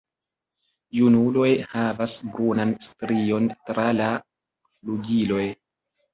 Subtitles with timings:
[0.99, 5.47] Junuloj havas brunan strion tra la flugiloj.